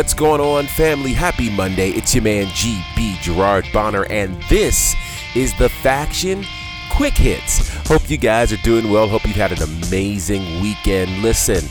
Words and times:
What's 0.00 0.14
going 0.14 0.40
on, 0.40 0.66
family? 0.66 1.12
Happy 1.12 1.50
Monday. 1.50 1.90
It's 1.90 2.14
your 2.14 2.24
man 2.24 2.46
GB 2.46 3.20
Gerard 3.20 3.66
Bonner, 3.70 4.06
and 4.08 4.42
this 4.44 4.96
is 5.34 5.52
the 5.58 5.68
Faction 5.68 6.42
Quick 6.90 7.12
Hits. 7.12 7.68
Hope 7.86 8.08
you 8.08 8.16
guys 8.16 8.50
are 8.50 8.62
doing 8.62 8.90
well. 8.90 9.06
Hope 9.06 9.26
you've 9.26 9.36
had 9.36 9.52
an 9.52 9.62
amazing 9.62 10.62
weekend. 10.62 11.20
Listen, 11.20 11.62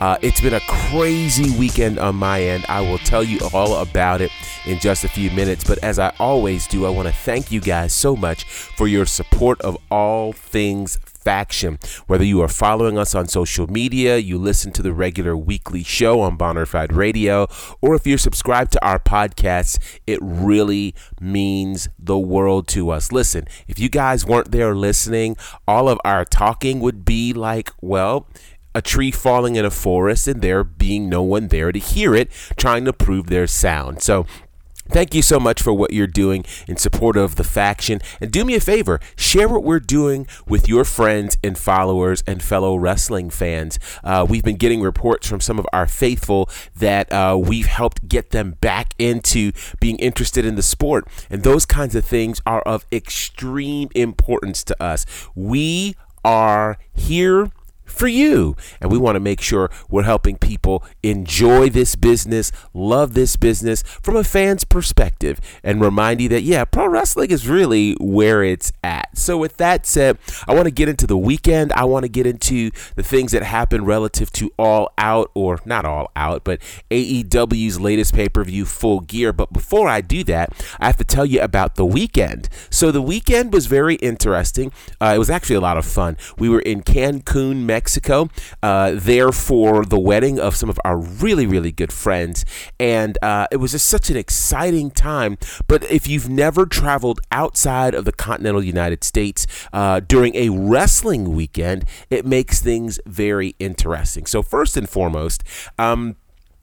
uh, 0.00 0.18
it's 0.20 0.38
been 0.38 0.52
a 0.52 0.60
crazy 0.68 1.58
weekend 1.58 1.98
on 1.98 2.16
my 2.16 2.42
end. 2.42 2.66
I 2.68 2.82
will 2.82 2.98
tell 2.98 3.24
you 3.24 3.38
all 3.54 3.76
about 3.76 4.20
it 4.20 4.32
in 4.66 4.78
just 4.80 5.04
a 5.04 5.08
few 5.08 5.30
minutes. 5.30 5.64
But 5.64 5.78
as 5.78 5.98
I 5.98 6.12
always 6.18 6.66
do, 6.66 6.84
I 6.84 6.90
want 6.90 7.08
to 7.08 7.14
thank 7.14 7.50
you 7.50 7.58
guys 7.58 7.94
so 7.94 8.14
much 8.14 8.44
for 8.44 8.86
your 8.86 9.06
support 9.06 9.62
of 9.62 9.78
all 9.90 10.34
things 10.34 10.98
faction. 11.28 11.78
Whether 12.06 12.24
you 12.24 12.40
are 12.40 12.48
following 12.48 12.96
us 12.96 13.14
on 13.14 13.28
social 13.28 13.66
media, 13.66 14.16
you 14.16 14.38
listen 14.38 14.72
to 14.72 14.80
the 14.80 14.94
regular 14.94 15.36
weekly 15.36 15.84
show 15.84 16.22
on 16.22 16.38
Bonafide 16.38 16.96
Radio, 16.96 17.46
or 17.82 17.94
if 17.94 18.06
you're 18.06 18.16
subscribed 18.16 18.72
to 18.72 18.82
our 18.82 18.98
podcast, 18.98 19.78
it 20.06 20.18
really 20.22 20.94
means 21.20 21.86
the 21.98 22.18
world 22.18 22.66
to 22.68 22.88
us. 22.88 23.12
Listen, 23.12 23.46
if 23.66 23.78
you 23.78 23.90
guys 23.90 24.24
weren't 24.24 24.52
there 24.52 24.74
listening, 24.74 25.36
all 25.66 25.90
of 25.90 25.98
our 26.02 26.24
talking 26.24 26.80
would 26.80 27.04
be 27.04 27.34
like, 27.34 27.72
well, 27.82 28.26
a 28.74 28.80
tree 28.80 29.10
falling 29.10 29.56
in 29.56 29.66
a 29.66 29.70
forest 29.70 30.26
and 30.28 30.40
there 30.40 30.64
being 30.64 31.10
no 31.10 31.22
one 31.22 31.48
there 31.48 31.72
to 31.72 31.78
hear 31.78 32.14
it, 32.14 32.30
trying 32.56 32.86
to 32.86 32.92
prove 32.94 33.26
their 33.26 33.46
sound. 33.46 34.00
So 34.00 34.24
Thank 34.90 35.14
you 35.14 35.22
so 35.22 35.38
much 35.38 35.60
for 35.60 35.72
what 35.72 35.92
you're 35.92 36.06
doing 36.06 36.44
in 36.66 36.76
support 36.76 37.16
of 37.16 37.36
the 37.36 37.44
faction. 37.44 38.00
And 38.20 38.30
do 38.30 38.44
me 38.44 38.54
a 38.54 38.60
favor, 38.60 39.00
share 39.16 39.48
what 39.48 39.62
we're 39.62 39.80
doing 39.80 40.26
with 40.46 40.66
your 40.66 40.84
friends 40.84 41.36
and 41.44 41.58
followers 41.58 42.22
and 42.26 42.42
fellow 42.42 42.76
wrestling 42.76 43.28
fans. 43.28 43.78
Uh, 44.02 44.26
we've 44.28 44.42
been 44.42 44.56
getting 44.56 44.80
reports 44.80 45.28
from 45.28 45.40
some 45.40 45.58
of 45.58 45.66
our 45.72 45.86
faithful 45.86 46.48
that 46.76 47.12
uh, 47.12 47.38
we've 47.38 47.66
helped 47.66 48.08
get 48.08 48.30
them 48.30 48.52
back 48.60 48.94
into 48.98 49.52
being 49.78 49.98
interested 49.98 50.44
in 50.46 50.54
the 50.54 50.62
sport. 50.62 51.06
And 51.28 51.42
those 51.42 51.66
kinds 51.66 51.94
of 51.94 52.04
things 52.04 52.40
are 52.46 52.62
of 52.62 52.86
extreme 52.90 53.88
importance 53.94 54.64
to 54.64 54.82
us. 54.82 55.04
We 55.34 55.96
are 56.24 56.78
here 56.94 57.50
for 57.88 58.06
you. 58.06 58.56
And 58.80 58.90
we 58.90 58.98
want 58.98 59.16
to 59.16 59.20
make 59.20 59.40
sure 59.40 59.70
we're 59.88 60.04
helping 60.04 60.36
people 60.36 60.84
enjoy 61.02 61.70
this 61.70 61.96
business, 61.96 62.52
love 62.72 63.14
this 63.14 63.36
business 63.36 63.82
from 63.82 64.16
a 64.16 64.24
fan's 64.24 64.64
perspective, 64.64 65.40
and 65.62 65.80
remind 65.80 66.20
you 66.20 66.28
that, 66.28 66.42
yeah, 66.42 66.64
pro 66.64 66.86
wrestling 66.86 67.30
is 67.30 67.48
really 67.48 67.94
where 67.94 68.42
it's 68.42 68.72
at. 68.84 69.16
So, 69.16 69.36
with 69.36 69.56
that 69.56 69.86
said, 69.86 70.18
I 70.46 70.54
want 70.54 70.66
to 70.66 70.70
get 70.70 70.88
into 70.88 71.06
the 71.06 71.16
weekend. 71.16 71.72
I 71.72 71.84
want 71.84 72.04
to 72.04 72.08
get 72.08 72.26
into 72.26 72.70
the 72.94 73.02
things 73.02 73.32
that 73.32 73.42
happened 73.42 73.86
relative 73.86 74.30
to 74.32 74.50
All 74.58 74.92
Out, 74.98 75.30
or 75.34 75.60
not 75.64 75.84
All 75.84 76.10
Out, 76.14 76.44
but 76.44 76.60
AEW's 76.90 77.80
latest 77.80 78.14
pay 78.14 78.28
per 78.28 78.44
view, 78.44 78.64
Full 78.64 79.00
Gear. 79.00 79.32
But 79.32 79.52
before 79.52 79.88
I 79.88 80.00
do 80.00 80.22
that, 80.24 80.52
I 80.78 80.86
have 80.86 80.96
to 80.98 81.04
tell 81.04 81.26
you 81.26 81.40
about 81.40 81.76
the 81.76 81.86
weekend. 81.86 82.48
So, 82.70 82.90
the 82.90 83.02
weekend 83.02 83.52
was 83.52 83.66
very 83.66 83.96
interesting. 83.96 84.72
Uh, 85.00 85.12
it 85.14 85.18
was 85.18 85.30
actually 85.30 85.56
a 85.56 85.60
lot 85.60 85.76
of 85.76 85.84
fun. 85.84 86.16
We 86.38 86.48
were 86.48 86.60
in 86.60 86.82
Cancun, 86.82 87.64
Mexico. 87.64 87.77
Mexico, 87.78 88.28
uh, 88.60 88.90
there 88.96 89.30
for 89.30 89.84
the 89.84 90.00
wedding 90.00 90.40
of 90.40 90.56
some 90.56 90.68
of 90.68 90.80
our 90.84 90.98
really, 90.98 91.46
really 91.46 91.70
good 91.70 91.92
friends. 91.92 92.44
And 92.80 93.16
uh, 93.22 93.46
it 93.52 93.58
was 93.58 93.70
just 93.70 93.86
such 93.86 94.10
an 94.10 94.16
exciting 94.16 94.90
time. 94.90 95.38
But 95.68 95.88
if 95.88 96.08
you've 96.08 96.28
never 96.28 96.66
traveled 96.66 97.20
outside 97.30 97.94
of 97.94 98.04
the 98.04 98.10
continental 98.10 98.64
United 98.64 99.04
States 99.04 99.46
uh, 99.72 100.00
during 100.00 100.34
a 100.34 100.48
wrestling 100.48 101.36
weekend, 101.36 101.84
it 102.10 102.26
makes 102.26 102.60
things 102.60 102.98
very 103.06 103.54
interesting. 103.60 104.26
So, 104.26 104.42
first 104.42 104.76
and 104.76 104.88
foremost, 104.88 105.44
um, 105.78 106.16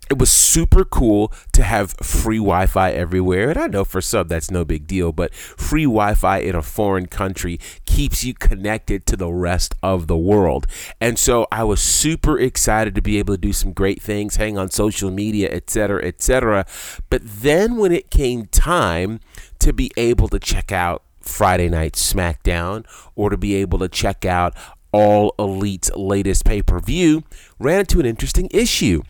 it 0.10 0.20
was 0.20 0.32
super 0.32 0.86
cool 0.86 1.34
to 1.54 1.64
have 1.64 1.92
free 1.94 2.38
Wi-Fi 2.38 2.92
everywhere, 2.92 3.50
and 3.50 3.58
I 3.58 3.68
know 3.68 3.84
for 3.84 4.02
some 4.02 4.28
that's 4.28 4.52
no 4.52 4.64
big 4.64 4.86
deal, 4.88 5.12
but 5.12 5.34
free 5.34 5.86
Wi-Fi 5.86 6.38
in 6.40 6.56
a 6.56 6.62
foreign 6.62 7.08
country 7.08 7.60
keeps 7.86 8.24
you 8.24 8.34
connected 8.34 9.06
to 9.08 9.18
the 9.18 9.32
rest 9.32 9.74
of 9.82 10.08
the 10.08 10.18
world. 10.18 10.68
And 11.02 11.18
so 11.18 11.48
I 11.52 11.64
was 11.64 11.82
super 11.82 12.40
excited 12.40 12.94
to 12.96 13.02
be 13.02 13.18
able 13.18 13.34
to 13.34 13.42
do 13.42 13.54
some 13.54 13.74
great 13.74 14.02
things, 14.02 14.36
hang 14.36 14.58
on 14.58 14.70
social 14.70 15.10
media, 15.10 15.52
etc., 15.52 16.06
etc. 16.06 16.66
But 17.10 17.22
then 17.24 17.78
when 17.78 17.92
it 17.92 18.12
came 18.12 18.46
time 18.46 19.20
to 19.60 19.74
be 19.74 19.92
able 19.98 20.28
to 20.30 20.40
check 20.40 20.72
out 20.72 21.04
Friday 21.22 21.70
Night 21.70 21.94
SmackDown 21.94 22.86
or 23.16 23.32
to 23.32 23.38
be 23.38 23.56
able 23.56 23.80
to 23.80 23.88
check 23.88 24.26
out 24.26 24.56
All 24.92 25.34
Elite's 25.40 25.90
latest 25.96 26.46
pay-per-view, 26.46 27.24
ran 27.58 27.80
into 27.80 28.00
an 28.00 28.06
interesting 28.06 28.48
issue 28.52 29.02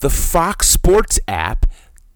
the 0.00 0.10
Fox 0.10 0.68
Sports 0.68 1.18
app 1.26 1.66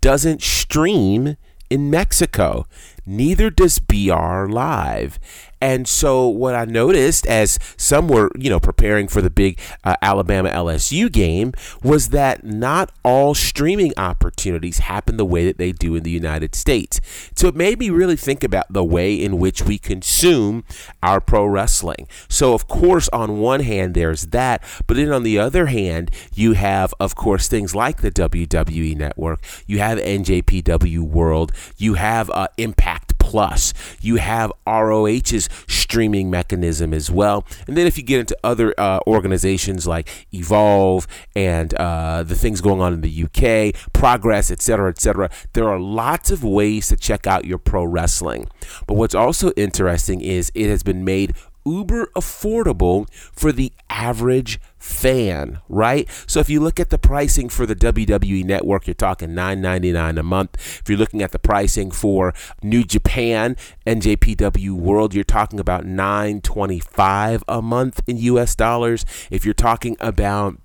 doesn't 0.00 0.42
stream 0.42 1.36
in 1.68 1.90
Mexico. 1.90 2.66
Neither 3.06 3.50
does 3.50 3.78
BR 3.78 4.46
Live. 4.48 5.18
And 5.60 5.86
so 5.86 6.26
what 6.26 6.54
I 6.54 6.64
noticed 6.64 7.26
as 7.26 7.58
some 7.76 8.08
were, 8.08 8.30
you 8.36 8.48
know, 8.48 8.60
preparing 8.60 9.08
for 9.08 9.20
the 9.20 9.30
big 9.30 9.58
uh, 9.84 9.96
Alabama 10.00 10.48
LSU 10.48 11.10
game 11.12 11.52
was 11.82 12.08
that 12.10 12.44
not 12.44 12.90
all 13.04 13.34
streaming 13.34 13.92
opportunities 13.96 14.78
happen 14.78 15.16
the 15.16 15.24
way 15.24 15.44
that 15.46 15.58
they 15.58 15.72
do 15.72 15.94
in 15.94 16.02
the 16.02 16.10
United 16.10 16.54
States. 16.54 17.00
So 17.36 17.48
it 17.48 17.54
made 17.54 17.78
me 17.78 17.90
really 17.90 18.16
think 18.16 18.42
about 18.42 18.72
the 18.72 18.84
way 18.84 19.14
in 19.14 19.38
which 19.38 19.62
we 19.62 19.78
consume 19.78 20.64
our 21.02 21.20
pro 21.20 21.44
wrestling. 21.44 22.08
So 22.28 22.54
of 22.54 22.66
course, 22.66 23.08
on 23.10 23.38
one 23.38 23.60
hand, 23.60 23.94
there's 23.94 24.28
that, 24.28 24.62
but 24.86 24.96
then 24.96 25.12
on 25.12 25.22
the 25.22 25.38
other 25.38 25.66
hand, 25.66 26.10
you 26.32 26.54
have, 26.54 26.94
of 26.98 27.14
course, 27.14 27.48
things 27.48 27.74
like 27.74 28.00
the 28.00 28.10
WWE 28.10 28.96
Network, 28.96 29.42
you 29.66 29.78
have 29.78 29.98
NJPW 29.98 31.00
World, 31.00 31.52
you 31.76 31.94
have 31.94 32.30
uh, 32.30 32.48
Impact 32.56 33.09
Plus. 33.30 33.72
You 34.00 34.16
have 34.16 34.52
ROH's 34.66 35.48
streaming 35.68 36.30
mechanism 36.30 36.92
as 36.92 37.12
well. 37.12 37.46
And 37.68 37.76
then 37.76 37.86
if 37.86 37.96
you 37.96 38.02
get 38.02 38.18
into 38.18 38.36
other 38.42 38.74
uh, 38.76 38.98
organizations 39.06 39.86
like 39.86 40.26
Evolve 40.34 41.06
and 41.36 41.72
uh, 41.74 42.24
the 42.24 42.34
things 42.34 42.60
going 42.60 42.80
on 42.80 42.92
in 42.92 43.02
the 43.02 43.24
UK, 43.24 43.92
Progress, 43.92 44.50
etc., 44.50 44.88
etc., 44.88 45.30
there 45.52 45.68
are 45.68 45.78
lots 45.78 46.32
of 46.32 46.42
ways 46.42 46.88
to 46.88 46.96
check 46.96 47.28
out 47.28 47.44
your 47.44 47.58
pro 47.58 47.84
wrestling. 47.84 48.48
But 48.88 48.94
what's 48.94 49.14
also 49.14 49.52
interesting 49.52 50.20
is 50.20 50.50
it 50.56 50.68
has 50.68 50.82
been 50.82 51.04
made 51.04 51.36
uber 51.64 52.06
affordable 52.16 53.08
for 53.32 53.52
the 53.52 53.72
average 53.88 54.60
fan, 54.78 55.60
right? 55.68 56.08
So 56.26 56.40
if 56.40 56.48
you 56.48 56.60
look 56.60 56.80
at 56.80 56.90
the 56.90 56.98
pricing 56.98 57.48
for 57.48 57.66
the 57.66 57.76
WWE 57.76 58.44
network, 58.44 58.86
you're 58.86 58.94
talking 58.94 59.30
$9.99 59.30 60.18
a 60.18 60.22
month. 60.22 60.54
If 60.80 60.88
you're 60.88 60.98
looking 60.98 61.22
at 61.22 61.32
the 61.32 61.38
pricing 61.38 61.90
for 61.90 62.32
New 62.62 62.84
Japan, 62.84 63.56
NJPW 63.86 64.72
World, 64.72 65.14
you're 65.14 65.24
talking 65.24 65.60
about 65.60 65.84
$9.25 65.84 67.42
a 67.46 67.62
month 67.62 68.00
in 68.06 68.16
US 68.16 68.54
dollars. 68.54 69.04
If 69.30 69.44
you're 69.44 69.54
talking 69.54 69.96
about 70.00 70.58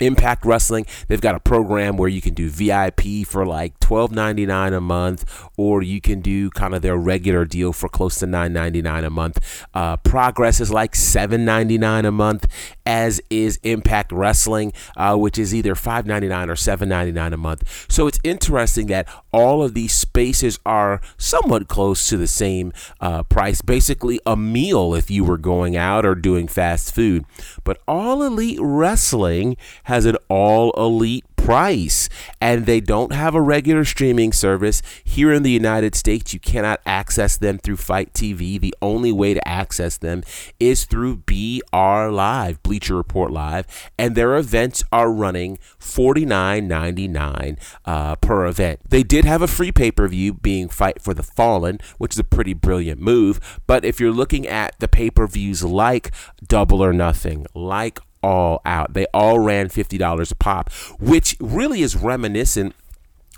Impact 0.00 0.44
Wrestling, 0.44 0.86
they've 1.08 1.20
got 1.20 1.34
a 1.34 1.40
program 1.40 1.96
where 1.96 2.08
you 2.08 2.20
can 2.20 2.34
do 2.34 2.48
VIP 2.48 3.26
for 3.26 3.46
like 3.46 3.78
$12.99 3.80 4.76
a 4.76 4.80
month, 4.80 5.48
or 5.56 5.82
you 5.82 6.00
can 6.00 6.20
do 6.20 6.50
kind 6.50 6.74
of 6.74 6.82
their 6.82 6.96
regular 6.96 7.44
deal 7.44 7.72
for 7.72 7.88
close 7.88 8.16
to 8.16 8.26
$9.99 8.26 9.04
a 9.04 9.10
month. 9.10 9.66
Uh, 9.74 9.96
Progress 9.98 10.60
is 10.60 10.70
like 10.70 10.92
$7.99 10.92 12.06
a 12.06 12.10
month, 12.10 12.46
as 12.86 13.20
is 13.30 13.58
Impact 13.62 14.12
Wrestling, 14.12 14.72
uh, 14.96 15.16
which 15.16 15.38
is 15.38 15.54
either 15.54 15.74
$5.99 15.74 16.48
or 16.48 16.54
$7.99 16.54 17.32
a 17.32 17.36
month. 17.36 17.86
So 17.90 18.06
it's 18.06 18.20
interesting 18.24 18.86
that 18.88 19.08
all 19.32 19.62
of 19.62 19.74
these 19.74 19.92
spaces 19.92 20.58
are 20.64 21.00
somewhat 21.16 21.68
close 21.68 22.08
to 22.08 22.16
the 22.16 22.26
same 22.26 22.72
uh, 23.00 23.22
price, 23.24 23.62
basically 23.62 24.20
a 24.26 24.36
meal 24.36 24.94
if 24.94 25.10
you 25.10 25.24
were 25.24 25.38
going 25.38 25.76
out 25.76 26.04
or 26.04 26.14
doing 26.14 26.48
fast 26.48 26.94
food. 26.94 27.24
But 27.64 27.80
All 27.86 28.22
Elite 28.22 28.58
Wrestling 28.60 29.56
has 29.90 30.06
an 30.06 30.16
all 30.28 30.70
elite 30.76 31.24
price 31.34 32.08
and 32.40 32.64
they 32.64 32.78
don't 32.78 33.12
have 33.12 33.34
a 33.34 33.40
regular 33.40 33.84
streaming 33.84 34.32
service. 34.32 34.82
Here 35.02 35.32
in 35.32 35.42
the 35.42 35.50
United 35.50 35.96
States 35.96 36.32
you 36.32 36.38
cannot 36.38 36.80
access 36.86 37.36
them 37.36 37.58
through 37.58 37.78
FITE 37.78 38.12
TV 38.12 38.60
the 38.60 38.72
only 38.80 39.10
way 39.10 39.34
to 39.34 39.48
access 39.48 39.96
them 39.96 40.22
is 40.60 40.84
through 40.84 41.16
BR 41.26 42.08
Live 42.08 42.62
Bleacher 42.62 42.94
Report 42.94 43.32
Live 43.32 43.66
and 43.98 44.14
their 44.14 44.36
events 44.36 44.84
are 44.92 45.10
running 45.10 45.58
$49.99 45.80 47.58
uh, 47.84 48.14
per 48.14 48.46
event. 48.46 48.80
They 48.88 49.02
did 49.02 49.24
have 49.24 49.42
a 49.42 49.48
free 49.48 49.72
pay-per-view 49.72 50.34
being 50.34 50.68
Fight 50.68 51.02
for 51.02 51.14
the 51.14 51.24
Fallen 51.24 51.80
which 51.98 52.14
is 52.14 52.20
a 52.20 52.24
pretty 52.24 52.54
brilliant 52.54 53.00
move 53.00 53.60
but 53.66 53.84
if 53.84 53.98
you're 53.98 54.12
looking 54.12 54.46
at 54.46 54.78
the 54.78 54.86
pay-per-views 54.86 55.64
like 55.64 56.12
Double 56.46 56.80
or 56.80 56.92
Nothing 56.92 57.44
like 57.54 57.98
all 58.22 58.60
out. 58.64 58.94
They 58.94 59.06
all 59.12 59.38
ran 59.38 59.68
$50 59.68 60.32
a 60.32 60.34
pop, 60.36 60.72
which 60.98 61.36
really 61.40 61.82
is 61.82 61.96
reminiscent 61.96 62.74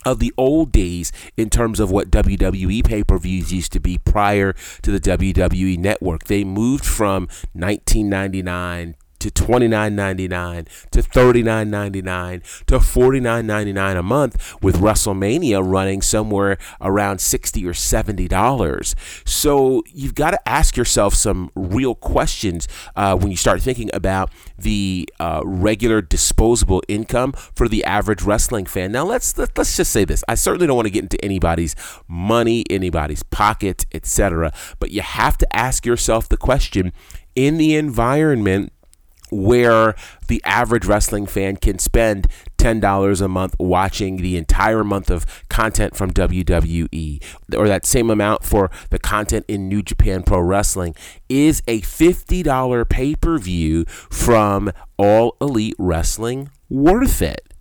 of 0.04 0.18
the 0.18 0.32
old 0.36 0.72
days 0.72 1.12
in 1.36 1.48
terms 1.48 1.78
of 1.80 1.90
what 1.90 2.10
WWE 2.10 2.84
pay 2.84 3.04
per 3.04 3.18
views 3.18 3.52
used 3.52 3.72
to 3.72 3.80
be 3.80 3.98
prior 3.98 4.52
to 4.82 4.90
the 4.90 5.00
WWE 5.00 5.78
network. 5.78 6.24
They 6.24 6.44
moved 6.44 6.84
from 6.84 7.28
1999 7.52 8.96
to 9.22 9.30
$29.99 9.30 10.90
to 10.90 11.02
$39.99 11.02 12.64
to 12.66 12.78
$49.99 12.78 13.96
a 13.96 14.02
month 14.02 14.54
with 14.60 14.78
WrestleMania 14.78 15.62
running 15.64 16.02
somewhere 16.02 16.58
around 16.80 17.20
60 17.20 17.64
or 17.66 17.72
$70. 17.72 19.28
So 19.28 19.84
you've 19.86 20.16
got 20.16 20.32
to 20.32 20.48
ask 20.48 20.76
yourself 20.76 21.14
some 21.14 21.50
real 21.54 21.94
questions 21.94 22.66
uh, 22.96 23.16
when 23.16 23.30
you 23.30 23.36
start 23.36 23.62
thinking 23.62 23.90
about 23.92 24.32
the 24.58 25.08
uh, 25.20 25.42
regular 25.44 26.02
disposable 26.02 26.82
income 26.88 27.32
for 27.32 27.68
the 27.68 27.84
average 27.84 28.22
wrestling 28.22 28.66
fan. 28.66 28.90
Now 28.90 29.04
let's 29.04 29.38
let, 29.38 29.50
us 29.50 29.56
let 29.56 29.66
us 29.68 29.76
just 29.76 29.92
say 29.92 30.04
this. 30.04 30.24
I 30.26 30.34
certainly 30.34 30.66
don't 30.66 30.76
want 30.76 30.86
to 30.86 30.92
get 30.92 31.04
into 31.04 31.24
anybody's 31.24 31.76
money, 32.08 32.64
anybody's 32.70 33.22
pocket, 33.22 33.86
etc. 33.92 34.52
But 34.80 34.90
you 34.90 35.02
have 35.02 35.38
to 35.38 35.56
ask 35.56 35.86
yourself 35.86 36.28
the 36.28 36.36
question 36.36 36.92
in 37.34 37.56
the 37.56 37.76
environment 37.76 38.72
where 39.32 39.94
the 40.28 40.42
average 40.44 40.84
wrestling 40.84 41.26
fan 41.26 41.56
can 41.56 41.78
spend 41.78 42.26
$10 42.58 43.20
a 43.20 43.28
month 43.28 43.56
watching 43.58 44.18
the 44.18 44.36
entire 44.36 44.84
month 44.84 45.10
of 45.10 45.26
content 45.48 45.96
from 45.96 46.12
WWE, 46.12 47.22
or 47.56 47.66
that 47.66 47.84
same 47.84 48.08
amount 48.10 48.44
for 48.44 48.70
the 48.90 48.98
content 48.98 49.44
in 49.48 49.68
New 49.68 49.82
Japan 49.82 50.22
Pro 50.22 50.40
Wrestling, 50.40 50.94
is 51.28 51.62
a 51.66 51.80
$50 51.80 52.88
pay 52.88 53.14
per 53.16 53.38
view 53.38 53.84
from 53.86 54.70
All 54.96 55.36
Elite 55.40 55.74
Wrestling 55.78 56.50
worth 56.68 57.20
it? 57.20 57.52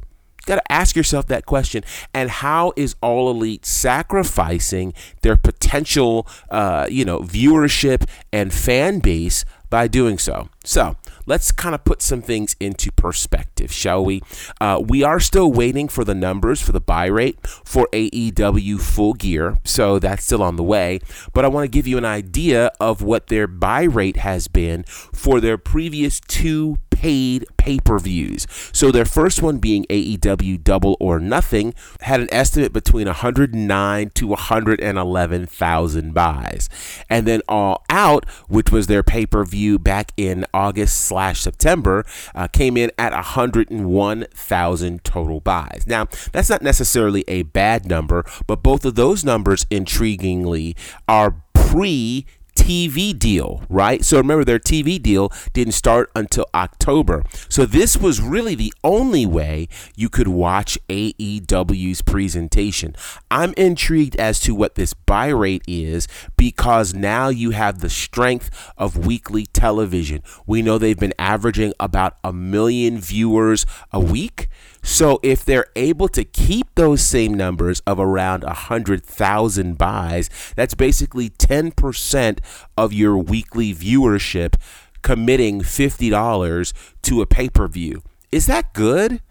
Got 0.46 0.56
to 0.56 0.72
ask 0.72 0.96
yourself 0.96 1.28
that 1.28 1.46
question. 1.46 1.84
And 2.14 2.30
how 2.30 2.74
is 2.76 2.96
All 3.02 3.30
Elite 3.30 3.66
sacrificing 3.66 4.94
their 5.22 5.36
potential, 5.36 6.28
uh, 6.50 6.88
you 6.90 7.06
know, 7.06 7.20
viewership 7.20 8.08
and 8.34 8.54
fan 8.54 9.00
base 9.00 9.46
by 9.72 9.88
doing 9.88 10.20
so? 10.20 10.50
So 10.64 10.98
let's 11.26 11.52
kind 11.52 11.74
of 11.74 11.84
put 11.84 12.04
some 12.04 12.22
things 12.22 12.56
into 12.60 12.92
perspective, 12.92 13.72
shall 13.72 14.06
we? 14.06 14.22
Uh, 14.60 14.80
we 14.86 15.02
are 15.02 15.20
still 15.20 15.52
waiting 15.52 15.88
for 15.88 16.04
the 16.04 16.14
numbers 16.14 16.62
for 16.62 16.72
the 16.72 16.80
buy 16.80 17.08
rate 17.08 17.40
for 17.48 17.88
AEW 17.92 18.80
Full 18.80 19.14
Gear, 19.14 19.58
so 19.64 19.98
that's 19.98 20.24
still 20.24 20.44
on 20.44 20.58
the 20.58 20.64
way. 20.64 21.00
But 21.34 21.46
I 21.46 21.48
want 21.48 21.64
to 21.64 21.76
give 21.76 21.88
you 21.88 21.98
an 21.98 22.06
idea 22.06 22.72
of 22.80 23.02
what 23.02 23.28
their 23.28 23.48
buy 23.48 23.84
rate 23.84 24.18
has 24.18 24.48
been 24.48 24.84
for 24.84 25.42
their 25.42 25.58
previous 25.58 26.20
two 26.20 26.78
paid 27.02 27.46
pay 27.58 27.80
per 27.80 27.98
views. 27.98 28.46
So 28.72 28.92
their 28.92 29.06
first 29.06 29.42
one 29.42 29.58
being 29.58 29.86
AEW 29.90 30.64
Double 30.64 30.98
or 31.00 31.20
Nothing 31.20 31.74
had 32.02 32.22
an 32.22 32.28
estimate 32.32 32.74
between 32.74 33.08
109 33.08 34.12
to 34.12 34.28
111,000 34.28 36.14
buys. 36.14 36.70
And 37.10 37.26
then 37.26 37.42
All 37.50 37.84
Out, 37.90 38.30
which 38.50 38.72
was 38.72 38.86
their 38.86 39.02
pay 39.02 39.26
per 39.26 39.44
view 39.44 39.80
back 39.80 40.12
in 40.16 40.46
August 40.54 41.02
slash 41.02 41.42
September, 41.42 42.06
uh, 42.36 42.48
came 42.48 42.78
in 42.78 42.92
at 43.00 43.14
101,000 43.14 45.04
total 45.04 45.40
buys. 45.40 45.86
Now, 45.88 46.06
that's 46.32 46.52
not 46.52 46.62
necessarily 46.62 47.24
a 47.28 47.42
bad 47.42 47.88
number, 47.88 48.24
but 48.46 48.62
both 48.62 48.86
of 48.86 48.94
those 48.94 49.26
numbers, 49.26 49.66
intriguingly, 49.66 50.78
are 51.08 51.34
pre 51.54 52.28
TV 52.56 53.18
deal, 53.18 53.64
right? 53.70 54.04
So 54.04 54.18
remember, 54.18 54.44
their 54.44 54.60
TV 54.60 55.02
deal 55.02 55.32
didn't 55.54 55.74
start 55.74 56.12
until 56.16 56.46
October. 56.54 57.24
So 57.50 57.66
this 57.66 57.98
was 57.98 58.22
really 58.22 58.56
the 58.56 58.74
only 58.84 59.26
way 59.26 59.68
you 59.96 60.10
could 60.10 60.28
watch 60.28 60.78
AEW's 60.90 62.02
presentation. 62.02 62.96
I'm 63.30 63.54
intrigued 63.58 64.16
as 64.18 64.40
to 64.42 64.56
what 64.56 64.76
this 64.76 64.94
buy 64.94 65.28
rate 65.28 65.64
is 65.68 66.08
because 66.38 66.94
now 66.94 67.30
you 67.30 67.52
have 67.52 67.80
the 67.80 67.90
strength 67.90 68.72
of 68.78 69.06
weekly 69.06 69.46
television. 69.46 70.24
We 70.46 70.62
know 70.62 70.78
they've 70.78 70.98
been 70.98 71.14
averaging 71.18 71.74
about 71.80 72.18
a 72.24 72.34
million 72.34 73.00
viewers 73.00 73.66
a 73.92 74.00
week. 74.00 74.48
So 74.84 75.20
if 75.22 75.46
they're 75.46 75.68
able 75.76 76.08
to 76.10 76.24
keep 76.24 76.74
those 76.76 77.02
same 77.02 77.34
numbers 77.34 77.82
of 77.82 78.00
around 78.00 78.44
100,000 78.44 79.78
buys, 79.78 80.30
that's 80.56 80.74
basically 80.74 81.30
10% 81.30 82.40
of 82.78 82.94
your 82.94 83.18
weekly 83.18 83.74
viewership 83.74 84.56
committing 85.02 85.62
$50 85.62 86.74
to 87.02 87.22
a 87.22 87.26
pay 87.26 87.50
per 87.50 87.68
view. 87.68 88.02
Is 88.32 88.46
that 88.48 88.74
good 88.74 89.22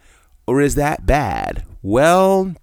or 0.46 0.60
is 0.60 0.74
that 0.74 1.06
bad? 1.06 1.64
Well, 1.82 2.54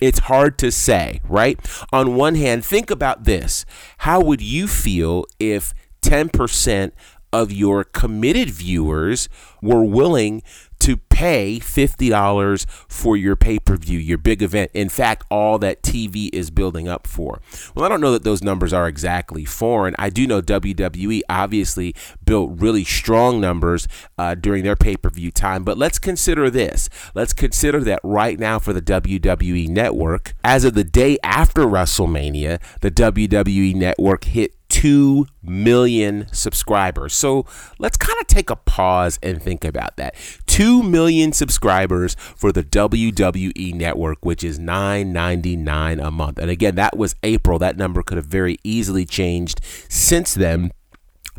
it's 0.00 0.20
hard 0.20 0.58
to 0.58 0.72
say, 0.72 1.20
right? 1.28 1.58
On 1.92 2.16
one 2.16 2.34
hand, 2.34 2.64
think 2.64 2.90
about 2.90 3.24
this. 3.24 3.64
How 3.98 4.20
would 4.20 4.40
you 4.40 4.66
feel 4.66 5.24
if 5.38 5.72
10% 6.02 6.92
of 7.32 7.50
your 7.50 7.84
committed 7.84 8.50
viewers 8.50 9.28
were 9.62 9.84
willing 9.84 10.42
to 10.82 10.96
pay 10.96 11.60
$50 11.60 12.66
for 12.88 13.16
your 13.16 13.36
pay 13.36 13.60
per 13.60 13.76
view, 13.76 14.00
your 14.00 14.18
big 14.18 14.42
event. 14.42 14.72
In 14.74 14.88
fact, 14.88 15.24
all 15.30 15.56
that 15.60 15.80
TV 15.80 16.28
is 16.32 16.50
building 16.50 16.88
up 16.88 17.06
for. 17.06 17.40
Well, 17.72 17.84
I 17.84 17.88
don't 17.88 18.00
know 18.00 18.10
that 18.10 18.24
those 18.24 18.42
numbers 18.42 18.72
are 18.72 18.88
exactly 18.88 19.44
foreign. 19.44 19.94
I 19.96 20.10
do 20.10 20.26
know 20.26 20.42
WWE 20.42 21.20
obviously 21.30 21.94
built 22.24 22.50
really 22.60 22.82
strong 22.82 23.40
numbers 23.40 23.86
uh, 24.18 24.34
during 24.34 24.64
their 24.64 24.74
pay 24.74 24.96
per 24.96 25.10
view 25.10 25.30
time, 25.30 25.62
but 25.62 25.78
let's 25.78 26.00
consider 26.00 26.50
this. 26.50 26.88
Let's 27.14 27.32
consider 27.32 27.78
that 27.84 28.00
right 28.02 28.36
now 28.36 28.58
for 28.58 28.72
the 28.72 28.82
WWE 28.82 29.68
network, 29.68 30.34
as 30.42 30.64
of 30.64 30.74
the 30.74 30.82
day 30.82 31.16
after 31.22 31.62
WrestleMania, 31.62 32.60
the 32.80 32.90
WWE 32.90 33.76
network 33.76 34.24
hit 34.24 34.56
2 34.72 35.26
million 35.42 36.26
subscribers. 36.32 37.12
So 37.12 37.44
let's 37.78 37.98
kind 37.98 38.18
of 38.18 38.26
take 38.26 38.48
a 38.48 38.56
pause 38.56 39.18
and 39.22 39.40
think 39.40 39.66
about 39.66 39.98
that. 39.98 40.14
2 40.46 40.71
million 40.80 41.32
subscribers 41.32 42.14
for 42.36 42.52
the 42.52 42.62
WWE 42.62 43.74
network, 43.74 44.24
which 44.24 44.44
is 44.44 44.60
$9.99 44.60 46.06
a 46.06 46.10
month. 46.12 46.38
And 46.38 46.50
again, 46.50 46.76
that 46.76 46.96
was 46.96 47.16
April. 47.24 47.58
That 47.58 47.76
number 47.76 48.04
could 48.04 48.16
have 48.16 48.26
very 48.26 48.58
easily 48.62 49.04
changed 49.04 49.60
since 49.88 50.34
then. 50.34 50.70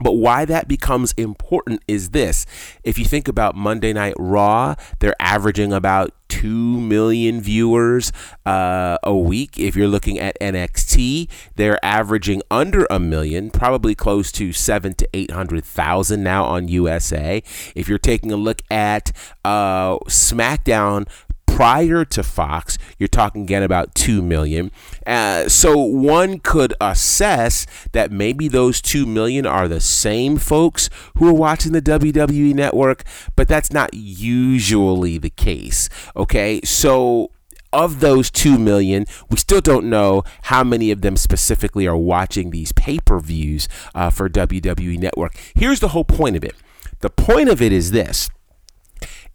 But 0.01 0.13
why 0.13 0.45
that 0.45 0.67
becomes 0.67 1.13
important 1.13 1.83
is 1.87 2.09
this. 2.09 2.45
If 2.83 2.97
you 2.97 3.05
think 3.05 3.27
about 3.27 3.55
Monday 3.55 3.93
Night 3.93 4.15
Raw, 4.17 4.75
they're 4.99 5.15
averaging 5.19 5.71
about 5.71 6.13
2 6.33 6.81
million 6.81 7.41
viewers 7.41 8.11
uh, 8.43 8.97
a 9.03 9.15
week. 9.15 9.59
If 9.59 9.75
you're 9.75 9.87
looking 9.87 10.17
at 10.17 10.35
NXT, 10.41 11.29
they're 11.55 11.83
averaging 11.85 12.41
under 12.49 12.87
a 12.89 12.99
million, 12.99 13.51
probably 13.51 13.93
close 13.93 14.31
to 14.33 14.51
seven 14.51 14.95
to 14.95 15.07
800,000 15.13 16.23
now 16.23 16.43
on 16.43 16.67
USA. 16.67 17.43
If 17.75 17.87
you're 17.87 17.99
taking 17.99 18.31
a 18.31 18.35
look 18.35 18.63
at 18.71 19.11
uh, 19.45 19.99
SmackDown, 20.07 21.07
prior 21.53 22.03
to 22.03 22.23
Fox, 22.23 22.79
you're 22.97 23.07
talking 23.07 23.43
again 23.43 23.61
about 23.61 23.93
2 23.93 24.23
million. 24.23 24.71
Uh, 25.05 25.47
so 25.47 25.77
one 25.77 26.39
could 26.39 26.73
assess 26.81 27.67
that 27.91 28.11
maybe 28.11 28.47
those 28.47 28.81
2 28.81 29.05
million 29.05 29.45
are 29.45 29.67
the 29.67 29.79
same 29.79 30.37
folks 30.37 30.89
who 31.15 31.29
are 31.29 31.33
watching 31.33 31.71
the 31.71 31.81
WWE 31.81 32.55
network, 32.55 33.03
but 33.35 33.47
that's 33.47 33.71
not 33.71 33.93
usually 33.93 35.19
the 35.19 35.29
case. 35.29 35.89
Okay, 36.15 36.59
so 36.63 37.29
of 37.71 37.99
those 37.99 38.31
2 38.31 38.57
million, 38.57 39.05
we 39.29 39.37
still 39.37 39.61
don't 39.61 39.87
know 39.87 40.23
how 40.43 40.63
many 40.63 40.89
of 40.89 41.01
them 41.01 41.15
specifically 41.15 41.85
are 41.85 41.95
watching 41.95 42.49
these 42.49 42.71
pay 42.71 42.97
per 42.97 43.19
views 43.19 43.67
uh, 43.93 44.09
for 44.09 44.27
WWE 44.27 44.97
Network. 44.97 45.35
Here's 45.55 45.79
the 45.79 45.89
whole 45.89 46.05
point 46.05 46.35
of 46.35 46.43
it 46.43 46.55
the 47.01 47.11
point 47.11 47.49
of 47.49 47.61
it 47.61 47.71
is 47.71 47.91
this 47.91 48.29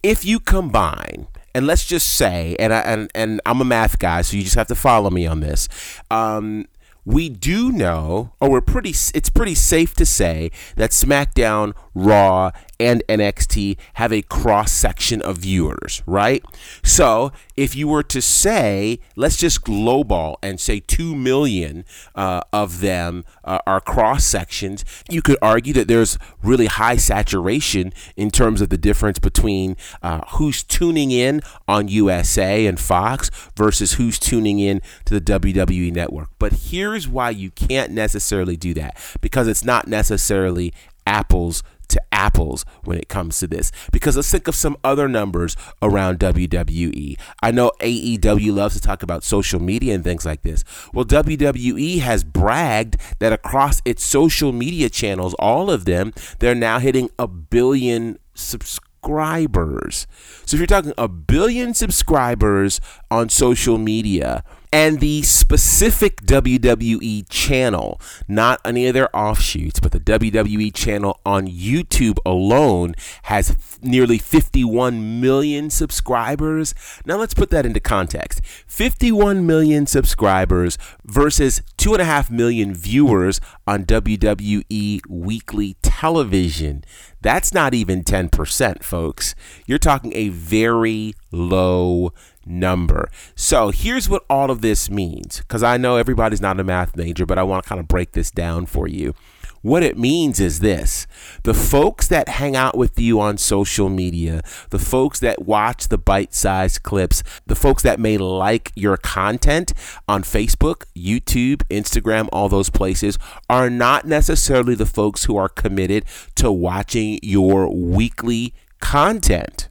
if 0.03 0.25
you 0.25 0.41
combine 0.41 1.29
and 1.55 1.67
let's 1.67 1.85
just 1.85 2.17
say, 2.17 2.57
and 2.59 2.73
I, 2.73 2.81
and 2.81 3.11
and 3.15 3.41
I'm 3.47 3.61
a 3.61 3.65
math 3.65 3.99
guy, 3.99 4.23
so 4.23 4.37
you 4.37 4.43
just 4.43 4.57
have 4.57 4.69
to 4.69 4.75
follow 4.75 5.11
me 5.11 5.27
on 5.27 5.41
this. 5.41 5.69
Um, 6.11 6.67
we 7.09 7.31
do 7.31 7.73
know, 7.73 8.33
or 8.39 8.51
we're 8.51 8.61
pretty, 8.61 8.91
it's 8.91 9.31
pretty 9.31 9.55
safe 9.55 9.95
to 9.95 10.05
say 10.05 10.51
that 10.77 10.91
SmackDown, 10.91 11.73
Raw, 11.95 12.51
and 12.81 13.03
NXT 13.09 13.77
have 13.95 14.13
a 14.13 14.23
cross 14.23 14.73
section 14.73 15.21
of 15.23 15.39
viewers, 15.39 16.03
right? 16.07 16.45
So 16.83 17.33
if 17.57 17.75
you 17.75 17.89
were 17.89 18.05
to 18.05 18.23
say, 18.23 19.01
let's 19.17 19.37
just 19.37 19.65
lowball 19.65 20.37
and 20.43 20.61
say 20.61 20.81
2 20.81 21.17
million 21.17 21.85
uh, 22.15 22.43
of 22.53 22.81
them 22.81 23.25
uh, 23.45 23.59
are 23.67 23.81
cross 23.81 24.25
sections, 24.25 24.85
you 25.09 25.23
could 25.23 25.39
argue 25.43 25.73
that 25.75 25.89
there's 25.89 26.19
really 26.43 26.67
high 26.67 26.97
saturation 26.97 27.93
in 28.17 28.31
terms 28.31 28.61
of 28.61 28.69
the 28.69 28.79
difference 28.79 29.19
between 29.19 29.77
uh, 30.03 30.21
who's 30.33 30.63
tuning 30.63 31.11
in 31.11 31.43
on 31.67 31.89
USA 31.89 32.67
and 32.67 32.79
Fox 32.79 33.31
versus 33.57 33.95
who's 33.95 34.19
tuning 34.19 34.59
in 34.59 34.81
to 35.05 35.19
the 35.19 35.21
WWE 35.21 35.93
network. 35.93 36.29
But 36.39 36.53
here's 36.53 37.09
why 37.09 37.31
you 37.31 37.51
can't 37.51 37.93
necessarily 37.93 38.57
do 38.57 38.75
that 38.75 38.97
because 39.21 39.49
it's 39.49 39.65
not 39.65 39.89
necessarily 39.89 40.73
apples 41.07 41.63
to 41.89 42.03
apples 42.13 42.65
when 42.85 42.99
it 42.99 43.09
comes 43.09 43.39
to 43.41 43.47
this. 43.47 43.73
Because 43.93 44.17
let's 44.17 44.31
think 44.31 44.49
of 44.49 44.55
some 44.55 44.77
other 44.85 45.09
numbers 45.09 45.57
around 45.83 46.19
WWE. 46.21 47.19
I 47.43 47.51
know 47.51 47.73
AEW 47.81 48.55
loves 48.55 48.75
to 48.75 48.81
talk 48.81 49.03
about 49.03 49.25
social 49.25 49.61
media 49.61 49.95
and 49.95 50.05
things 50.05 50.25
like 50.27 50.43
this. 50.43 50.65
Well, 50.93 51.05
WWE 51.05 52.01
has 52.01 52.25
bragged 52.25 52.97
that 53.19 53.33
across 53.33 53.81
its 53.85 54.05
social 54.05 54.53
media 54.53 54.89
channels, 54.89 55.35
all 55.35 55.71
of 55.71 55.85
them, 55.85 56.13
they're 56.39 56.55
now 56.55 56.79
hitting 56.79 57.11
a 57.19 57.27
billion 57.27 58.19
subscribers. 58.35 60.07
So 60.45 60.55
if 60.55 60.61
you're 60.61 60.67
talking 60.67 60.93
a 60.99 61.09
billion 61.09 61.75
subscribers 61.75 62.81
on 63.11 63.29
social 63.29 63.79
media, 63.79 64.45
and 64.73 65.01
the 65.01 65.23
specific 65.23 66.23
WWE 66.23 67.27
channel, 67.29 68.01
not 68.27 68.61
any 68.65 68.87
of 68.87 68.95
their 68.95 69.15
offshoots, 69.17 69.81
but 69.81 69.93
the 69.93 70.01
WWE 70.01 70.73
channel 70.75 71.21
on 71.25 71.47
YouTube 71.47 72.19
alone 72.27 72.95
has 73.25 73.51
nearly 73.83 74.19
51 74.19 75.21
million 75.21 75.71
subscribers. 75.71 76.75
Now 77.05 77.17
let's 77.17 77.35
put 77.35 77.51
that 77.51 77.67
into 77.67 77.81
context 77.81 78.45
51 78.45 79.47
million 79.47 79.87
subscribers 79.87 80.79
versus 81.05 81.63
2.5 81.79 82.31
million 82.31 82.75
viewers 82.75 83.41
on 83.67 83.85
WWE 83.85 85.01
weekly 85.09 85.77
television. 85.83 86.85
That's 87.21 87.53
not 87.53 87.75
even 87.75 88.05
10%, 88.05 88.83
folks. 88.83 89.35
You're 89.67 89.79
talking 89.79 90.13
a 90.15 90.29
very 90.29 91.15
low 91.33 92.13
number. 92.47 93.11
So 93.35 93.71
here's 93.71 94.09
what 94.09 94.25
all 94.31 94.51
of 94.51 94.61
this 94.61 94.89
means 94.89 95.39
because 95.39 95.63
I 95.63 95.77
know 95.77 95.97
everybody's 95.97 96.41
not 96.41 96.61
a 96.61 96.65
math 96.65 96.97
major, 96.97 97.27
but 97.27 97.39
I 97.39 97.43
want 97.43 97.65
to 97.65 97.69
kind 97.69 97.81
of 97.81 97.89
break 97.89 98.13
this 98.13 98.31
down 98.31 98.67
for 98.67 98.89
you. 98.89 99.15
What 99.63 99.83
it 99.83 99.99
means 99.99 100.41
is 100.41 100.61
this 100.61 101.07
the 101.43 101.55
folks 101.55 102.09
that 102.09 102.29
hang 102.29 102.55
out 102.55 102.77
with 102.77 102.99
you 102.99 103.21
on 103.21 103.39
social 103.39 103.89
media, 103.89 104.43
the 104.71 104.79
folks 104.79 105.21
that 105.21 105.47
watch 105.47 105.89
the 105.89 105.99
bite 105.99 106.35
sized 106.35 106.83
clips, 106.83 107.23
the 107.47 107.57
folks 107.57 107.83
that 107.83 107.99
may 107.99 108.19
like 108.19 108.73
your 108.75 108.97
content 108.97 109.73
on 110.07 110.23
Facebook, 110.23 110.85
YouTube, 110.97 111.63
Instagram, 111.71 112.29
all 112.33 112.49
those 112.49 112.71
places, 112.71 113.19
are 113.51 113.69
not 113.69 114.07
necessarily 114.07 114.75
the 114.75 114.87
folks 114.87 115.25
who 115.25 115.37
are 115.37 115.49
committed 115.49 116.05
to 116.37 116.53
watching 116.53 117.19
your 117.23 117.69
weekly 117.75 118.55
content. 118.81 119.69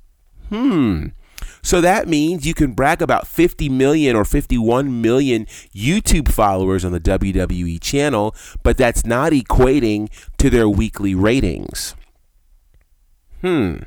Hmm. 0.50 1.08
So 1.68 1.82
that 1.82 2.08
means 2.08 2.48
you 2.48 2.54
can 2.54 2.72
brag 2.72 3.02
about 3.02 3.28
50 3.28 3.68
million 3.68 4.16
or 4.16 4.24
51 4.24 5.02
million 5.02 5.46
YouTube 5.76 6.32
followers 6.32 6.86
on 6.86 6.94
the 6.94 7.00
WWE 7.02 7.82
channel, 7.82 8.34
but 8.64 8.78
that's 8.78 9.06
not 9.06 9.34
equating 9.34 10.10
to 10.38 10.50
their 10.50 10.70
weekly 10.70 11.14
ratings. 11.14 11.94
Hmm. 13.42 13.80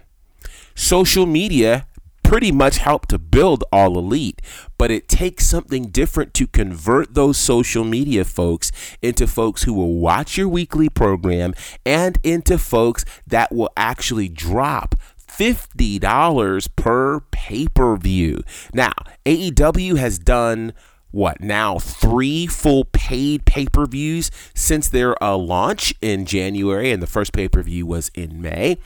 Social 0.74 1.24
media 1.24 1.86
pretty 2.22 2.52
much 2.52 2.76
help 2.76 3.06
to 3.06 3.18
build 3.18 3.64
All 3.72 3.96
Elite, 3.96 4.42
but 4.76 4.90
it 4.90 5.08
takes 5.08 5.46
something 5.46 5.84
different 5.84 6.34
to 6.34 6.46
convert 6.46 7.14
those 7.14 7.38
social 7.38 7.82
media 7.82 8.26
folks 8.26 8.70
into 9.00 9.26
folks 9.26 9.62
who 9.62 9.72
will 9.72 9.94
watch 9.94 10.36
your 10.36 10.48
weekly 10.48 10.90
program 10.90 11.54
and 11.86 12.18
into 12.22 12.58
folks 12.58 13.06
that 13.26 13.50
will 13.50 13.70
actually 13.74 14.28
drop 14.28 14.94
$50 15.40 16.68
per 16.76 17.20
pay 17.30 17.66
per 17.66 17.96
view. 17.96 18.42
Now, 18.74 18.92
AEW 19.24 19.96
has 19.96 20.18
done 20.18 20.74
what 21.12 21.40
now 21.40 21.78
three 21.78 22.46
full 22.46 22.84
paid 22.84 23.46
pay 23.46 23.64
per 23.64 23.86
views 23.86 24.30
since 24.54 24.88
their 24.88 25.20
uh, 25.24 25.36
launch 25.36 25.94
in 26.02 26.26
January, 26.26 26.92
and 26.92 27.02
the 27.02 27.06
first 27.06 27.32
pay 27.32 27.48
per 27.48 27.62
view 27.62 27.86
was 27.86 28.10
in 28.14 28.42
May. 28.42 28.76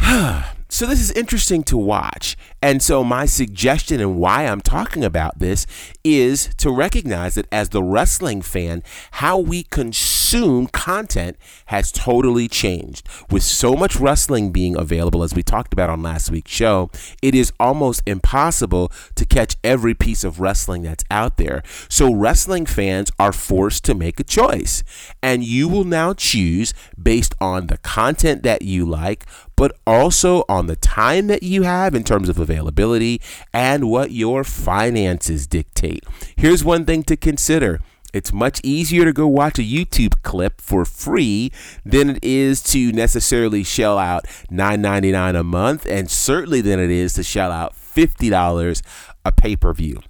so 0.74 0.86
this 0.86 0.98
is 0.98 1.12
interesting 1.12 1.62
to 1.62 1.76
watch. 1.76 2.36
And 2.60 2.82
so 2.82 3.04
my 3.04 3.26
suggestion 3.26 4.00
and 4.00 4.16
why 4.16 4.44
I'm 4.44 4.60
talking 4.60 5.04
about 5.04 5.38
this 5.38 5.68
is 6.02 6.52
to 6.56 6.68
recognize 6.72 7.36
that 7.36 7.46
as 7.52 7.68
the 7.68 7.80
wrestling 7.80 8.42
fan, 8.42 8.82
how 9.12 9.38
we 9.38 9.62
consume 9.62 10.66
content 10.66 11.36
has 11.66 11.92
totally 11.92 12.48
changed. 12.48 13.08
With 13.30 13.44
so 13.44 13.76
much 13.76 14.00
wrestling 14.00 14.50
being 14.50 14.76
available 14.76 15.22
as 15.22 15.32
we 15.32 15.44
talked 15.44 15.72
about 15.72 15.90
on 15.90 16.02
last 16.02 16.32
week's 16.32 16.50
show, 16.50 16.90
it 17.22 17.36
is 17.36 17.52
almost 17.60 18.02
impossible 18.04 18.90
to 19.14 19.24
catch 19.24 19.54
every 19.62 19.94
piece 19.94 20.24
of 20.24 20.40
wrestling 20.40 20.82
that's 20.82 21.04
out 21.08 21.36
there. 21.36 21.62
So 21.88 22.12
wrestling 22.12 22.66
fans 22.66 23.12
are 23.20 23.32
forced 23.32 23.84
to 23.84 23.94
make 23.94 24.18
a 24.18 24.24
choice. 24.24 24.82
And 25.22 25.44
you 25.44 25.68
will 25.68 25.84
now 25.84 26.14
choose 26.14 26.74
based 27.00 27.36
on 27.40 27.68
the 27.68 27.78
content 27.78 28.42
that 28.42 28.62
you 28.62 28.84
like, 28.84 29.24
but 29.56 29.76
also 29.86 30.44
on 30.48 30.63
the 30.66 30.76
time 30.76 31.26
that 31.28 31.42
you 31.42 31.62
have 31.62 31.94
in 31.94 32.04
terms 32.04 32.28
of 32.28 32.38
availability 32.38 33.20
and 33.52 33.90
what 33.90 34.10
your 34.10 34.44
finances 34.44 35.46
dictate. 35.46 36.04
Here's 36.36 36.64
one 36.64 36.84
thing 36.84 37.02
to 37.04 37.16
consider. 37.16 37.80
It's 38.12 38.32
much 38.32 38.60
easier 38.62 39.04
to 39.04 39.12
go 39.12 39.26
watch 39.26 39.58
a 39.58 39.62
YouTube 39.62 40.22
clip 40.22 40.60
for 40.60 40.84
free 40.84 41.50
than 41.84 42.10
it 42.10 42.22
is 42.22 42.62
to 42.64 42.92
necessarily 42.92 43.64
shell 43.64 43.98
out 43.98 44.24
$9.99 44.52 45.40
a 45.40 45.42
month, 45.42 45.84
and 45.86 46.08
certainly 46.08 46.60
than 46.60 46.78
it 46.78 46.90
is 46.90 47.14
to 47.14 47.24
shell 47.24 47.50
out 47.50 47.74
$50 47.74 48.82
a 49.24 49.32
pay 49.32 49.56
per 49.56 49.74
view. 49.74 50.00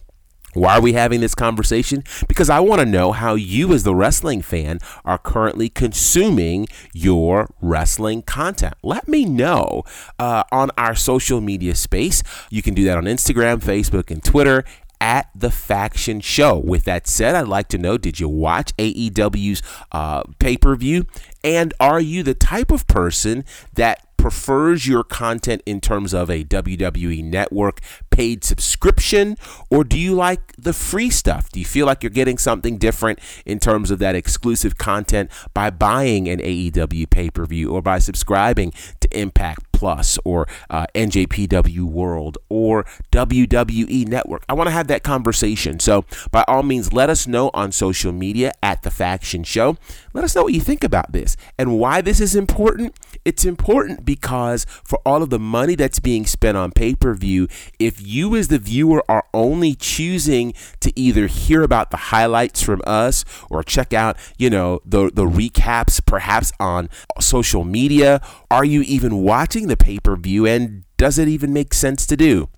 Why 0.55 0.77
are 0.79 0.81
we 0.81 0.95
having 0.95 1.21
this 1.21 1.35
conversation? 1.35 2.05
Because 2.29 2.49
I 2.49 2.61
want 2.61 2.81
to 2.81 2.87
know 2.87 3.13
how 3.13 3.35
you, 3.35 3.73
as 3.73 3.83
the 3.83 3.95
wrestling 3.95 4.43
fan, 4.43 4.79
are 5.05 5.19
currently 5.19 5.69
consuming 5.69 6.67
your 6.93 7.51
wrestling 7.61 8.23
content. 8.23 8.75
Let 8.83 9.09
me 9.09 9.25
know 9.25 9.83
uh, 10.19 10.45
on 10.51 10.71
our 10.79 10.95
social 10.95 11.41
media 11.41 11.75
space. 11.75 12.23
You 12.51 12.63
can 12.63 12.75
do 12.75 12.85
that 12.85 12.97
on 12.97 13.05
Instagram, 13.05 13.63
Facebook, 13.63 14.11
and 14.11 14.23
Twitter 14.23 14.65
at 15.01 15.29
the 15.35 15.51
Faction 15.51 16.21
Show. 16.21 16.57
With 16.57 16.85
that 16.85 17.07
said, 17.07 17.35
I'd 17.35 17.49
like 17.49 17.69
to 17.69 17.79
know 17.79 17.99
did 17.99 18.21
you 18.21 18.29
watch 18.29 18.75
AEW's 18.77 19.63
uh, 19.93 20.23
pay 20.39 20.57
per 20.57 20.75
view? 20.77 21.07
And 21.43 21.75
are 21.79 22.01
you 22.01 22.23
the 22.23 22.35
type 22.35 22.71
of 22.71 22.87
person 22.87 23.45
that 23.75 24.04
prefers 24.17 24.87
your 24.87 25.05
content 25.05 25.63
in 25.67 25.81
terms 25.81 26.15
of 26.15 26.31
a 26.31 26.45
WWE 26.45 27.23
network 27.25 27.81
paid 28.11 28.45
subscription, 28.45 29.37
or 29.71 29.85
do 29.85 29.99
you 29.99 30.15
like 30.15 30.55
the 30.57 30.73
free 30.73 31.11
stuff? 31.11 31.51
Do 31.51 31.61
you 31.61 31.67
feel 31.67 31.87
like 31.87 32.03
you're 32.03 32.11
getting 32.11 32.39
something 32.39 32.79
different 32.79 33.19
in 33.45 33.59
terms 33.59 33.91
of 33.91 33.99
that 33.99 34.15
exclusive 34.15 34.79
content 34.79 35.31
by 35.53 35.71
buying 35.71 36.29
an 36.29 36.41
AEW 36.41 37.09
pay 37.11 37.31
per 37.31 37.45
view 37.45 37.71
or 37.71 37.83
by 37.83 37.99
subscribing 37.99 38.73
to 39.01 39.09
Impact 39.19 39.74
Plus 39.85 40.19
or 40.25 40.49
uh, 40.71 40.87
NJPW 40.95 41.83
World 41.83 42.39
or 42.49 42.87
WWE 43.13 44.09
Network? 44.09 44.43
I 44.49 44.55
want 44.55 44.69
to 44.69 44.71
have 44.71 44.87
that 44.87 45.03
conversation. 45.03 45.79
So, 45.79 46.07
by 46.31 46.43
all 46.49 46.63
means, 46.63 46.95
let 46.95 47.11
us 47.11 47.27
know 47.27 47.51
on 47.53 47.71
social 47.71 48.11
media 48.11 48.53
at 48.63 48.83
The 48.83 48.91
Faction 48.91 49.45
Show. 49.45 49.77
Let 50.15 50.25
us 50.25 50.35
know 50.35 50.45
what 50.45 50.55
you 50.55 50.63
think 50.63 50.85
about 50.85 51.13
this 51.13 51.37
and 51.59 51.79
why 51.79 52.01
this 52.01 52.19
is 52.19 52.35
important. 52.35 52.97
It's 53.27 53.45
important 53.45 54.07
because 54.07 54.65
for 54.85 54.99
all 55.05 55.23
of 55.23 55.29
the 55.29 55.39
money 55.39 55.75
that's 55.75 55.99
being 55.99 56.25
spent 56.25 56.57
on 56.57 56.73
pay 56.73 56.95
per 56.95 57.13
view, 57.13 57.47
if 57.79 58.01
you 58.01 58.35
as 58.37 58.49
the 58.49 58.59
viewer 58.59 59.05
are 59.07 59.27
only 59.35 59.75
choosing 59.75 60.55
to 60.81 60.99
either 60.99 61.27
hear 61.27 61.63
about 61.63 61.91
the 61.91 61.99
highlights 61.99 62.63
from 62.63 62.81
us 62.87 63.23
or 63.51 63.63
check 63.63 63.93
out, 63.93 64.17
you 64.39 64.49
know, 64.49 64.81
the, 64.87 65.11
the 65.13 65.27
recaps 65.27 66.01
perhaps 66.07 66.53
on 66.59 66.89
social 67.21 67.65
media, 67.65 68.23
are 68.51 68.65
you 68.65 68.81
even 68.83 69.17
watching 69.17 69.67
the 69.67 69.74
pay 69.77 69.99
per 69.99 70.17
view 70.17 70.47
and 70.47 70.85
does 70.97 71.19
it 71.19 71.29
even 71.29 71.53
make 71.53 71.75
sense 71.75 72.07
to 72.07 72.17
do? 72.17 72.49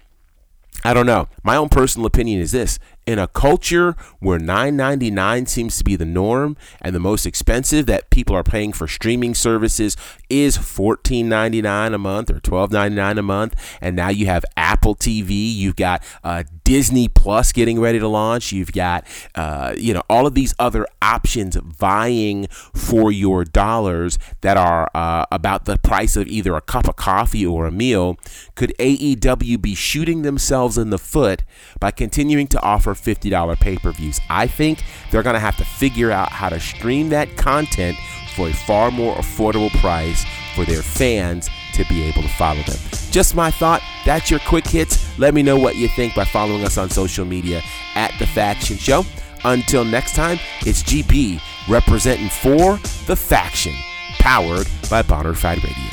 I 0.85 0.95
don't 0.95 1.07
know. 1.07 1.29
My 1.43 1.57
own 1.57 1.69
personal 1.69 2.07
opinion 2.07 2.41
is 2.41 2.53
this 2.53 2.79
in 3.07 3.19
a 3.19 3.29
culture 3.29 3.97
where 4.19 4.39
9.99 4.39 5.49
seems 5.49 5.79
to 5.79 5.85
be 5.85 5.97
the 5.97 6.05
norm 6.05 6.57
and 6.81 6.95
the 6.95 7.01
most 7.01 7.25
expensive 7.25 7.87
that 7.87 8.11
people 8.11 8.35
are 8.35 8.43
paying 8.43 8.73
for 8.73 8.89
streaming 8.89 9.35
services 9.35 9.97
is 10.29 10.59
14.99 10.59 11.95
a 11.95 11.99
month 11.99 12.31
or 12.31 12.41
12.99 12.41 13.19
a 13.19 13.23
month. 13.23 13.79
And 13.81 13.97
now 13.97 14.09
you 14.09 14.27
have 14.27 14.45
apple 14.57 14.95
tv 14.97 15.55
you've 15.55 15.77
got 15.77 16.03
uh, 16.25 16.43
disney 16.65 17.09
plus 17.09 17.53
getting 17.53 17.79
ready 17.79 17.99
to 17.99 18.09
launch 18.09 18.53
you've 18.53 18.73
got 18.73 19.07
uh, 19.35 19.75
you 19.77 19.95
know 19.95 20.03
all 20.09 20.27
of 20.27 20.35
these 20.35 20.55
other 20.59 20.87
options 21.01 21.57
vying 21.57 22.47
for 22.75 23.13
your 23.13 23.45
dollars 23.45 24.19
that 24.41 24.57
are 24.57 24.91
uh, 24.95 25.25
about 25.31 25.65
the 25.65 25.79
price 25.79 26.17
of 26.17 26.27
either 26.27 26.55
a 26.57 26.61
cup 26.61 26.89
of 26.89 26.97
coffee 26.97 27.47
or 27.47 27.67
a 27.67 27.71
meal. 27.71 28.17
Could 28.55 28.75
aew 28.79 29.63
be 29.63 29.75
shooting 29.75 30.23
themselves 30.23 30.77
in 30.77 30.91
the 30.91 30.99
foot 30.99 31.43
by 31.79 31.91
continuing 31.91 32.47
to 32.49 32.61
offer 32.61 32.95
$50 32.97 33.59
pay 33.61 33.77
per 33.77 33.93
views. 33.93 34.21
I 34.29 34.47
think 34.47 34.83
they're 35.11 35.23
going 35.23 35.35
to 35.35 35.41
have 35.41 35.57
to 35.59 35.65
figure 35.65 36.11
out 36.11 36.31
how 36.31 36.49
to 36.49 36.59
stream 36.61 37.09
that 37.11 37.37
content 37.37 37.97
for 38.35 38.49
a 38.49 38.53
far 38.53 38.91
more 38.91 39.15
affordable 39.17 39.71
price 39.81 40.25
for 40.55 40.65
their 40.65 40.83
fans 40.83 41.49
to 41.73 41.85
be 41.87 42.03
able 42.03 42.23
to 42.23 42.29
follow 42.29 42.63
them. 42.63 42.79
Just 43.11 43.35
my 43.35 43.51
thought. 43.51 43.83
That's 44.05 44.31
your 44.31 44.41
quick 44.41 44.67
hits. 44.67 45.19
Let 45.19 45.35
me 45.35 45.43
know 45.43 45.59
what 45.59 45.77
you 45.77 45.89
think 45.89 46.15
by 46.15 46.25
following 46.25 46.65
us 46.65 46.79
on 46.79 46.91
social 46.91 47.25
media 47.25 47.63
at 47.95 48.13
The 48.19 48.27
Faction 48.27 48.77
Show. 48.77 49.05
Until 49.45 49.85
next 49.85 50.15
time, 50.15 50.39
it's 50.61 50.83
GB 50.83 51.41
representing 51.69 52.29
for 52.29 52.79
The 53.07 53.17
Faction, 53.17 53.75
powered 54.19 54.67
by 54.91 55.03
Bonafide 55.03 55.63
Radio. 55.63 55.93